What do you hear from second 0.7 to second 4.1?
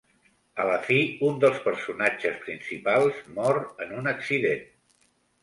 fi, un dels personatges principals mor en